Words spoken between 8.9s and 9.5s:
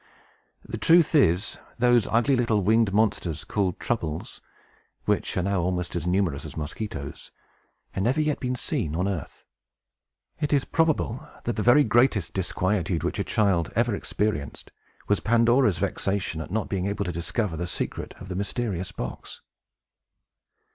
on the earth.